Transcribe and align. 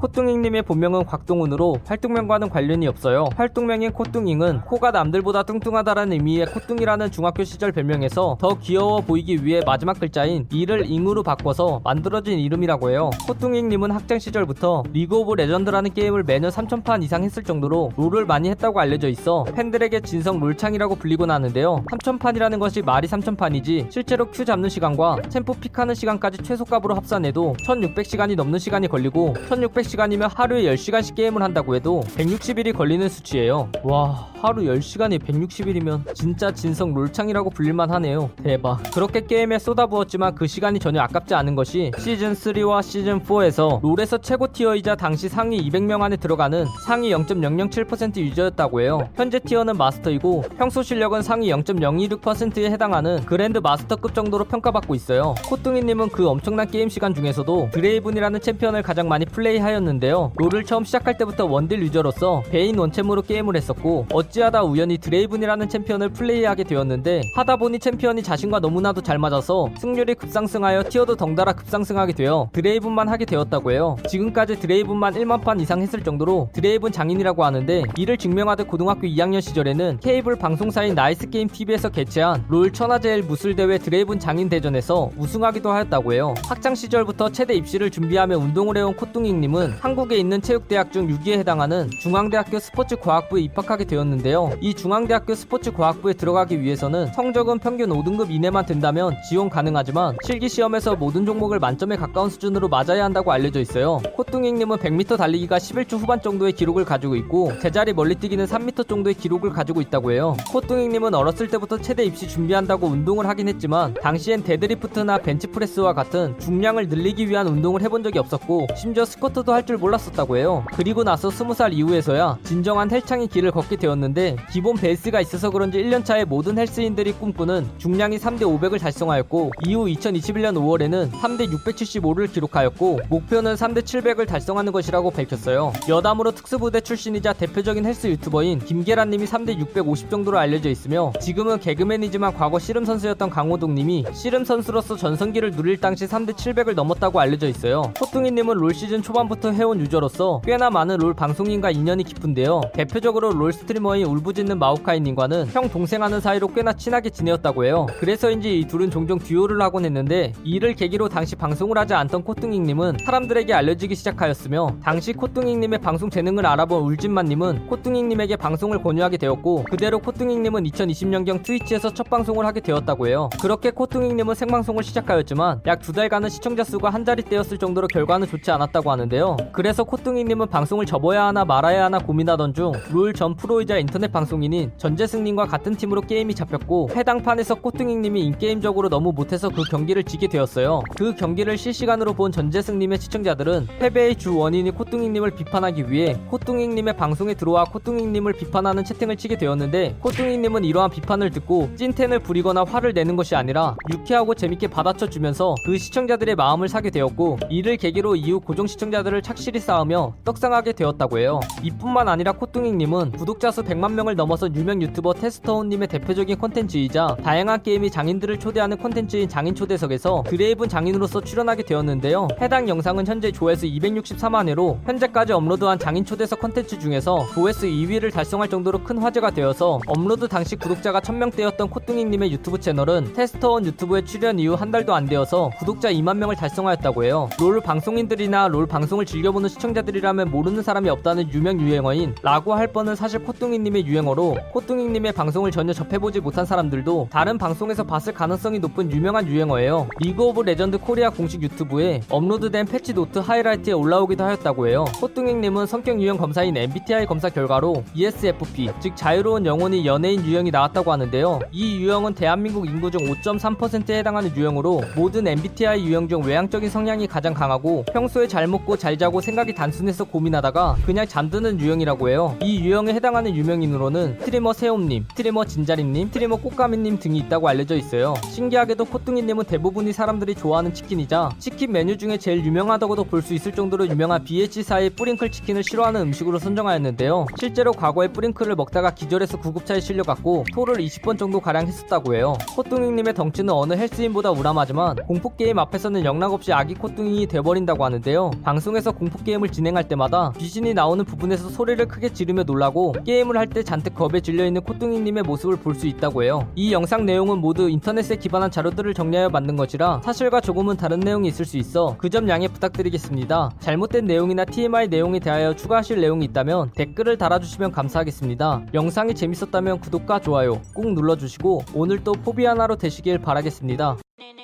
코뚱잉님의 0.00 0.62
본명은 0.62 1.04
곽동훈으로 1.06 1.76
활동명과는 1.86 2.50
관련이 2.50 2.86
없어요. 2.86 3.28
활동명인 3.36 3.92
코뚱잉은 3.92 4.62
코가 4.62 4.90
남들보다 4.90 5.44
뚱뚱하다라는 5.44 6.12
의미의 6.12 6.46
코뚱이라는 6.46 7.10
중학교 7.10 7.44
시절 7.44 7.72
별명에서 7.72 8.36
더 8.40 8.58
귀여워 8.58 9.00
보이기 9.00 9.44
위해 9.44 9.60
마지막 9.64 9.98
글자인 9.98 10.46
이를 10.50 10.84
잉으로 10.86 11.22
바꿔서 11.22 11.80
만들어진 11.84 12.38
이름이라고 12.38 12.90
해요. 12.90 13.10
코뚱잉님은 13.26 13.90
학창 13.90 14.18
시절부터 14.18 14.84
리그 14.92 15.16
오브 15.16 15.34
레전드라는 15.34 15.94
게임을 15.94 16.24
매년 16.24 16.50
3천판 16.50 17.02
이상 17.02 17.24
했을 17.24 17.42
정도로 17.42 17.92
롤을 17.96 18.26
많이 18.26 18.50
했다고 18.50 18.80
알려져 18.80 19.08
있어 19.08 19.44
팬들에게 19.54 20.00
진성 20.00 20.40
롤창이라고 20.40 20.96
불리곤 20.96 21.30
하는데요. 21.30 21.84
3천판이라는 21.90 22.58
것이 22.58 22.82
말이 22.82 23.08
3천판이지 23.08 23.90
실제로 23.90 24.26
queue 24.30 24.44
잡는 24.44 24.68
시간과 24.68 25.16
챔프 25.28 25.52
pick하는 25.60 25.94
시간까지 25.94 26.38
최소값으로 26.42 26.94
합산해도 26.94 27.54
1600시간이 27.66 28.36
넘는 28.36 28.58
시간이 28.58 28.88
걸리고 28.88 29.34
1600시 29.48 29.63
간 29.64 29.70
100시간이면 29.70 30.30
하루에 30.34 30.62
10시간씩 30.74 31.14
게임을 31.14 31.42
한다고 31.42 31.74
해도 31.74 32.02
160일이 32.16 32.74
걸리는 32.74 33.08
수치예요. 33.08 33.70
와, 33.82 34.28
하루 34.40 34.62
10시간이 34.62 35.18
160일이면 35.20 36.14
진짜 36.14 36.50
진성 36.50 36.92
롤창이라고 36.92 37.50
불릴만 37.50 37.90
하네요. 37.92 38.30
대박. 38.42 38.82
그렇게 38.92 39.24
게임에 39.24 39.58
쏟아부었지만 39.58 40.34
그 40.34 40.46
시간이 40.46 40.78
전혀 40.78 41.00
아깝지 41.00 41.34
않은 41.34 41.54
것이 41.54 41.92
시즌3와 41.96 42.80
시즌4에서 42.80 43.80
롤에서 43.82 44.18
최고 44.18 44.52
tier이자 44.52 44.96
당시 44.96 45.28
상위 45.28 45.58
200명 45.70 46.02
안에 46.02 46.16
들어가는 46.16 46.66
상위 46.86 47.10
0.007% 47.10 48.16
user였다고 48.18 48.80
해요. 48.82 49.08
현재 49.14 49.38
tier는 49.38 49.76
마스터이고 49.76 50.44
평소 50.58 50.82
실력은 50.82 51.22
상위 51.22 51.50
0.026%에 51.50 52.70
해당하는 52.70 53.24
그랜드 53.24 53.58
마스터급 53.58 54.14
정도로 54.14 54.44
평가받고 54.44 54.94
있어요. 54.94 55.34
코뚱잉님은 55.46 56.10
그 56.10 56.28
엄청난 56.28 56.70
게임 56.70 56.88
시간 56.88 57.14
중에서도 57.14 57.70
드레이븐이라는 57.72 58.40
챔피언을 58.40 58.82
가장 58.82 59.08
많이 59.08 59.24
플레이 59.24 59.53
하였 59.58 59.74
하였는데요. 59.74 60.32
롤을 60.36 60.64
처음 60.64 60.84
시작할 60.84 61.16
때부터 61.16 61.46
원딜 61.46 61.82
user로서 61.82 62.42
베인 62.50 62.78
원챔으로 62.78 63.22
게임을 63.22 63.56
했었고 63.56 64.06
어찌하다 64.12 64.62
우연히 64.64 64.98
드레이븐이라는 64.98 65.68
챔피언을 65.68 66.10
플레이하게 66.10 66.64
되었는데 66.64 67.22
하다 67.34 67.56
보니 67.56 67.78
챔피언이 67.78 68.22
자신과 68.22 68.60
너무나도 68.60 69.02
잘 69.02 69.18
맞아서 69.18 69.68
승률이 69.78 70.14
급상승하여 70.14 70.84
티어도 70.84 71.16
덩달아 71.16 71.52
급상승하게 71.52 72.12
되어 72.14 72.48
드레이븐만 72.52 73.08
하게 73.08 73.24
되었다고 73.24 73.72
해요. 73.72 73.96
지금까지 74.08 74.60
드레이븐만 74.60 75.14
1만 75.14 75.42
판 75.42 75.60
이상 75.60 75.82
했을 75.82 76.02
정도로 76.02 76.48
드레이븐 76.52 76.92
장인이라고 76.92 77.44
하는데 77.44 77.84
이를 77.96 78.16
증명하듯 78.16 78.68
고등학교 78.68 79.02
2학년 79.02 79.40
시절에는 79.40 79.98
케이블 80.00 80.36
방송사인 80.36 80.94
나이스게임 80.94 81.48
TV에서 81.48 81.88
개최한 81.88 82.44
롤 82.48 82.72
천하제일 82.72 83.22
무술대회 83.22 83.78
드레이븐 83.78 84.18
장인 84.18 84.48
대전에서 84.48 85.10
우승하기도 85.16 85.70
하였다고 85.70 86.12
해요. 86.12 86.34
학창 86.46 86.74
시절부터 86.74 87.30
체대 87.30 87.54
입시를 87.54 87.90
준비하며 87.90 88.36
운동을 88.36 88.76
해온 88.76 88.94
코뚱잉님 88.94 89.43
은 89.44 89.74
한국에 89.80 90.16
있는 90.16 90.40
체육대학 90.40 90.90
중 90.90 91.06
6위에 91.08 91.32
해당하는 91.38 91.90
중앙대학교 92.00 92.58
스포츠과학부에 92.58 93.42
입학하게 93.42 93.84
되었는데요. 93.84 94.52
이 94.62 94.72
중앙대학교 94.72 95.34
스포츠과학부에 95.34 96.14
들어가기 96.14 96.62
위해서는 96.62 97.12
성적은 97.12 97.58
평균 97.58 97.90
5등급 97.90 98.30
이내만 98.30 98.64
된다면 98.64 99.14
지원 99.28 99.50
가능하지만 99.50 100.16
실기시험에서 100.24 100.96
모든 100.96 101.26
종목을 101.26 101.58
만점에 101.58 101.96
가까운 101.96 102.30
수준으로 102.30 102.68
맞아야 102.68 103.04
한다고 103.04 103.32
알려져 103.32 103.60
있어요. 103.60 103.98
코뚱잉님은 104.16 104.78
100m 104.78 105.18
달리기가 105.18 105.58
11초 105.58 105.98
후반 105.98 106.22
정도의 106.22 106.52
기록을 106.52 106.84
가지고 106.84 107.16
있고 107.16 107.52
제자리 107.60 107.92
멀리뛰기는 107.92 108.46
3m 108.46 108.88
정도의 108.88 109.14
기록을 109.14 109.50
가지고 109.50 109.82
있다고 109.82 110.12
해요. 110.12 110.36
코뚱잉님은 110.50 111.14
어렸을 111.14 111.48
때부터 111.48 111.78
체대 111.78 112.04
입시 112.04 112.28
준비한다고 112.28 112.86
운동을 112.86 113.26
하긴 113.28 113.48
했지만 113.48 113.94
당시엔 113.94 114.44
데드리프트나 114.44 115.18
벤치프레스와 115.18 115.92
같은 115.92 116.38
중량을 116.38 116.88
늘리기 116.88 117.28
위한 117.28 117.46
운동을 117.46 117.82
해본 117.82 118.02
적이 118.04 118.20
없었고 118.20 118.68
심지어 118.76 119.04
스쿼트 119.04 119.33
도 119.42 119.52
할 119.52 119.64
줄 119.64 119.78
몰랐었다고 119.78 120.36
해요. 120.36 120.64
그리고 120.74 121.04
나서 121.04 121.28
20살 121.28 121.72
이후에서야 121.72 122.38
진정한 122.44 122.90
헬창의 122.90 123.28
길을 123.28 123.50
걷게 123.50 123.76
되었는데 123.76 124.36
기본 124.52 124.76
베이스가 124.76 125.20
있어서 125.22 125.48
그런지 125.50 125.82
1년차에 125.82 126.26
모든 126.26 126.58
헬스인들이 126.58 127.12
꿈꾸는 127.14 127.66
중량이 127.78 128.18
3대 128.18 128.40
500을 128.42 128.78
달성하였고 128.80 129.52
이후 129.66 129.86
2021년 129.86 130.54
5월에는 130.56 131.10
3대 131.12 131.50
675를 131.50 132.30
기록하였고 132.32 133.00
목표는 133.08 133.54
3대 133.54 133.82
700을 133.82 134.26
달성하는 134.26 134.72
것이라고 134.72 135.10
밝혔어요. 135.10 135.72
여담으로 135.88 136.32
특수부대 136.32 136.80
출신이자 136.82 137.32
대표적인 137.32 137.84
헬스 137.86 138.06
유튜버인 138.08 138.58
김계란님이 138.60 139.24
3대 139.26 139.56
650 139.58 140.10
정도로 140.10 140.38
알려져 140.38 140.68
있으며 140.68 141.12
지금은 141.20 141.60
개그맨이지만 141.60 142.34
과거 142.34 142.58
씨름 142.58 142.84
선수였던 142.84 143.30
강호동님이 143.30 144.04
씨름 144.12 144.44
선수로서 144.44 144.96
전성기를 144.96 145.52
누릴 145.52 145.80
당시 145.80 146.06
3대 146.06 146.34
700을 146.34 146.74
넘었다고 146.74 147.18
알려져 147.20 147.48
있어요. 147.48 147.92
코뚱잉님은 148.00 148.56
롤 148.56 148.74
시즌 148.74 149.00
초반 149.02 149.23
부터 149.28 149.52
해온 149.52 149.80
유저로서 149.80 150.40
꽤나 150.44 150.68
많은 150.70 150.96
롤 150.98 151.14
방송인과 151.14 151.70
인연이 151.70 152.02
깊은데요. 152.02 152.62
대표적으로 152.74 153.30
롤 153.30 153.52
스트리머인 153.52 154.06
울부짖는 154.06 154.58
마오카이님과는 154.58 155.46
형 155.52 155.68
동생하는 155.70 156.20
사이로 156.20 156.48
꽤나 156.48 156.72
친하게 156.72 157.10
지내었다고 157.10 157.64
해요. 157.64 157.86
그래서인지 158.00 158.58
이 158.58 158.66
둘은 158.66 158.90
종종 158.90 159.18
듀오를 159.18 159.62
하곤 159.62 159.84
했는데 159.84 160.32
이를 160.42 160.74
계기로 160.74 161.08
당시 161.08 161.36
방송을 161.36 161.78
하지 161.78 161.94
않던 161.94 162.24
코뚱잉님은 162.24 162.96
사람들에게 163.06 163.54
알려지기 163.54 163.94
시작하였으며 163.94 164.76
당시 164.82 165.12
코뚱잉님의 165.12 165.78
방송 165.80 166.10
재능을 166.10 166.44
알아본 166.46 166.82
울진만님은 166.82 167.68
코뚱잉님에게 167.68 168.36
방송을 168.36 168.82
권유하게 168.82 169.16
되었고 169.18 169.64
그대로 169.70 170.00
코뚱잉님은 170.00 170.64
2020년경 170.64 171.42
트위치에서 171.44 171.94
첫 171.94 172.10
방송을 172.10 172.44
하게 172.46 172.60
되었다고 172.60 173.06
해요. 173.06 173.30
그렇게 173.40 173.70
코뚱잉님은 173.70 174.34
생방송을 174.34 174.82
시작하였지만 174.82 175.60
약 175.66 175.84
두 175.84 175.92
달간은 175.92 176.30
시청자 176.30 176.64
수가 176.64 176.88
한 176.88 177.04
자리 177.04 177.22
대였을 177.22 177.58
정도로 177.58 177.88
결과는 177.88 178.26
좋지 178.26 178.50
않았다고 178.50 178.90
하는데 178.90 179.13
요. 179.18 179.36
그래서 179.52 179.84
코뚱이님은 179.84 180.48
방송을 180.48 180.86
접어야 180.86 181.26
하나 181.26 181.44
말아야 181.44 181.84
하나 181.84 181.98
고민하던 181.98 182.54
중룰전 182.54 183.36
프로이자 183.36 183.78
인터넷 183.78 184.10
방송인인 184.10 184.72
전재승님과 184.76 185.46
같은 185.46 185.76
팀으로 185.76 186.00
게임이 186.00 186.34
잡혔고 186.34 186.90
해당 186.94 187.22
판에서 187.22 187.54
코뚱이님이 187.54 188.22
인게임적으로 188.22 188.88
너무 188.88 189.12
못해서 189.12 189.48
그 189.48 189.62
경기를 189.62 190.02
지게 190.02 190.26
되었어요. 190.26 190.82
그 190.96 191.14
경기를 191.14 191.56
실시간으로 191.56 192.14
본 192.14 192.32
전재승님의 192.32 192.98
시청자들은 192.98 193.68
패배의 193.78 194.16
주 194.16 194.36
원인이 194.36 194.70
코뚱이님을 194.72 195.30
비판하기 195.36 195.90
위해 195.90 196.18
코뚱이님의 196.30 196.96
방송에 196.96 197.34
들어와 197.34 197.64
코뚱이님을 197.64 198.32
비판하는 198.32 198.84
채팅을 198.84 199.16
치게 199.16 199.38
되었는데 199.38 199.96
코뚱이님은 200.00 200.64
이러한 200.64 200.90
비판을 200.90 201.30
듣고 201.30 201.70
찐텐을 201.76 202.18
부리거나 202.18 202.64
화를 202.64 202.92
내는 202.92 203.14
것이 203.14 203.36
아니라 203.36 203.76
유쾌하고 203.92 204.34
재밌게 204.34 204.68
받아쳐 204.68 205.08
주면서 205.08 205.54
그 205.64 205.78
시청자들의 205.78 206.34
마음을 206.34 206.68
사게 206.68 206.90
되었고 206.90 207.38
이를 207.50 207.76
계기로 207.76 208.16
이후 208.16 208.40
고정 208.40 208.66
시청자 208.66 209.03
들을 209.04 209.22
착실히 209.22 209.60
쌓으며 209.60 210.14
떡상하게 210.24 210.72
되었다고 210.72 211.18
해요. 211.18 211.38
이뿐만 211.62 212.08
아니라 212.08 212.32
코뚱잉님은 212.32 213.12
구독자 213.12 213.50
수 213.50 213.62
100만 213.62 213.92
명을 213.92 214.16
넘어서 214.16 214.52
유명 214.52 214.82
유튜버 214.82 215.12
테스터훈님의 215.14 215.88
대표적인 215.88 216.38
콘텐츠이자 216.38 217.18
다양한 217.22 217.62
게임의 217.62 217.90
장인들을 217.90 218.40
초대하는 218.40 218.78
콘텐츠인 218.78 219.28
장인 219.28 219.54
초대석에서 219.54 220.24
드레이븐 220.26 220.68
장인으로서 220.68 221.20
출연하게 221.20 221.64
되었는데요. 221.64 222.28
해당 222.40 222.68
영상은 222.68 223.06
현재 223.06 223.30
조회수 223.30 223.66
264만 223.66 224.48
회로 224.48 224.78
현재까지 224.86 225.34
업로드한 225.34 225.78
장인 225.78 226.04
초대석 226.04 226.40
콘텐츠 226.40 226.78
중에서 226.78 227.26
조회수 227.34 227.66
2위를 227.66 228.12
달성할 228.12 228.48
정도로 228.48 228.82
큰 228.82 228.98
화제가 228.98 229.30
되어서 229.30 229.78
업로드 229.86 230.26
당시 230.26 230.56
구독자가 230.56 231.00
1000명대였던 231.00 231.70
코뚱잉님의 231.70 232.32
유튜브 232.32 232.58
채널은 232.58 233.12
테스터훈 233.12 233.66
유튜브에 233.66 234.02
출연 234.04 234.38
이후 234.38 234.54
한 234.54 234.70
달도 234.70 234.94
안 234.94 235.04
되어서 235.04 235.50
구독자 235.58 235.92
2만 235.92 236.16
명을 236.16 236.36
달성하였다고 236.36 237.04
해요. 237.04 237.28
롤 237.38 237.60
방송인들이나 237.60 238.48
롤 238.48 238.66
방송 238.66 238.93
을 238.98 239.06
즐겨보는 239.06 239.48
시청자들이라면 239.48 240.30
모르는 240.30 240.62
사람이 240.62 240.88
없다는 240.88 241.32
유명 241.32 241.60
유행어인 241.60 242.14
라고 242.22 242.54
할 242.54 242.68
뻔은 242.68 242.94
사실 242.96 243.22
코뚱잉님의 243.24 243.86
유행어로 243.86 244.36
코뚱잉님의 244.52 245.12
방송을 245.12 245.50
전혀 245.50 245.72
접해보지 245.72 246.20
못한 246.20 246.44
사람들도 246.44 247.08
다른 247.10 247.38
방송에서 247.38 247.84
봤을 247.84 248.12
가능성이 248.12 248.58
높은 248.58 248.90
유명한 248.92 249.26
유행어예요. 249.26 249.88
리그 250.00 250.22
오브 250.22 250.42
레전드 250.42 250.78
코리아 250.78 251.10
공식 251.10 251.42
유튜브에 251.42 252.02
업로드된 252.08 252.66
패치 252.66 252.94
노트 252.94 253.18
하이라이트에 253.18 253.72
올라오기도 253.72 254.24
하였다고 254.24 254.68
해요. 254.68 254.84
코뚱잉님은 255.00 255.66
성격 255.66 256.00
유형 256.00 256.16
검사인 256.16 256.56
MBTI 256.56 257.06
검사 257.06 257.28
결과로 257.28 257.84
ESFP, 257.94 258.70
즉 258.80 258.96
자유로운 258.96 259.46
영혼의 259.46 259.86
연예인 259.86 260.24
유형이 260.24 260.50
나왔다고 260.50 260.92
하는데요. 260.92 261.40
이 261.52 261.76
유형은 261.78 262.14
대한민국 262.14 262.66
인구 262.66 262.90
중 262.90 263.00
5.3%에 263.00 263.98
해당하는 263.98 264.34
유형으로 264.36 264.82
모든 264.96 265.26
MBTI 265.26 265.84
유형 265.84 266.08
중 266.08 266.22
외향적인 266.22 266.70
성향이 266.70 267.06
가장 267.06 267.34
강하고 267.34 267.84
평소에 267.92 268.28
잘 268.28 268.46
먹고 268.46 268.76
잘 268.84 268.98
자고 268.98 269.22
생각이 269.22 269.54
단순해서 269.54 270.04
고민하다가 270.04 270.76
그냥 270.84 271.08
잠드는 271.08 271.58
유형이라고 271.58 272.10
해요. 272.10 272.36
이 272.42 272.60
유형에 272.60 272.92
해당하는 272.92 273.34
유명인으로는 273.34 274.18
스트리머 274.18 274.52
세옴님, 274.52 275.06
스트리머 275.14 275.46
진자림님, 275.46 276.10
스트리머 276.10 276.36
꽃가미님 276.36 276.98
등이 276.98 277.16
있다고 277.20 277.48
알려져 277.48 277.76
있어요. 277.76 278.12
신기하게도 278.28 278.84
코뚱잉님은 278.84 279.46
대부분의 279.46 279.94
사람들이 279.94 280.34
좋아하는 280.34 280.74
치킨이자 280.74 281.30
치킨 281.38 281.72
메뉴 281.72 281.96
중에 281.96 282.18
제일 282.18 282.44
유명하다고도 282.44 283.04
볼 283.04 283.22
수 283.24 283.32
있을 283.32 283.52
정도로 283.52 283.88
유명한 283.88 284.22
BH사의 284.22 284.90
뿌링클 284.90 285.30
치킨을 285.30 285.62
싫어하는 285.62 286.02
음식으로 286.02 286.38
선정하였는데요. 286.38 287.24
실제로 287.38 287.72
과거에 287.72 288.08
뿌링클을 288.08 288.54
먹다가 288.54 288.90
기절해서 288.90 289.38
구급차에 289.40 289.80
실려갔고 289.80 290.44
토를 290.52 290.74
20번 290.74 291.18
정도 291.18 291.40
가량 291.40 291.66
했었다고 291.66 292.14
해요. 292.14 292.34
코뚱이님의 292.54 293.14
덩치는 293.14 293.54
어느 293.54 293.72
헬스인보다 293.72 294.30
우람하지만 294.32 294.96
공포게임 295.06 295.58
앞에서는 295.58 296.04
영락없이 296.04 296.52
아기 296.52 296.74
코뚱이 296.74 297.28
돼버린다고 297.28 297.82
하는데요. 297.82 298.32
방송 298.42 298.63
방송에서 298.64 298.92
공포게임을 298.92 299.50
진행할 299.50 299.86
때마다 299.88 300.32
귀신이 300.38 300.72
나오는 300.72 301.04
부분에서 301.04 301.50
소리를 301.50 301.86
크게 301.86 302.08
지르며 302.14 302.44
놀라고 302.44 302.94
게임을 303.04 303.36
할 303.36 303.44
때 303.46 303.62
잔뜩 303.62 303.94
겁에 303.94 304.20
질려있는 304.20 304.62
코뚱이님의 304.62 305.22
모습을 305.24 305.56
볼 305.56 305.74
수 305.74 305.86
있다고 305.86 306.22
해요. 306.22 306.48
이 306.54 306.72
영상 306.72 307.04
내용은 307.04 307.38
모두 307.38 307.68
인터넷에 307.68 308.16
기반한 308.16 308.50
자료들을 308.50 308.94
정리하여 308.94 309.28
만든 309.28 309.54
것이라 309.56 310.00
사실과 310.02 310.40
조금은 310.40 310.76
다른 310.78 310.98
내용이 311.00 311.28
있을 311.28 311.44
수 311.44 311.58
있어 311.58 311.96
그 311.98 312.08
점 312.08 312.28
양해 312.28 312.48
부탁드리겠습니다. 312.48 313.50
잘못된 313.60 314.06
내용이나 314.06 314.44
TMI 314.46 314.88
내용에 314.88 315.18
대하여 315.18 315.54
추가하실 315.54 316.00
내용이 316.00 316.24
있다면 316.26 316.70
댓글을 316.74 317.18
달아주시면 317.18 317.70
감사하겠습니다. 317.72 318.66
영상이 318.72 319.14
재밌었다면 319.14 319.80
구독과 319.80 320.20
좋아요 320.20 320.62
꾹 320.74 320.94
눌러주시고 320.94 321.64
오늘도 321.74 322.12
포비아나로 322.24 322.76
되시길 322.76 323.18
바라겠습니다. 323.18 323.98
네네네 324.18 324.43